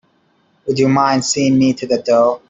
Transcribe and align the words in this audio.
Would 0.65 0.79
you 0.79 0.89
mind 0.89 1.23
seeing 1.23 1.59
me 1.59 1.73
to 1.73 1.85
the 1.85 2.01
door? 2.01 2.39